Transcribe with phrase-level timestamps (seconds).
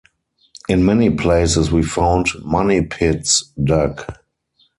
[0.67, 4.03] In many places we found money-pits dug.